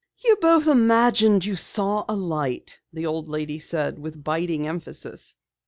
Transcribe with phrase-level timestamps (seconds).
[0.25, 5.35] "You both imagined you saw a light," the old lady said with biting emphasis.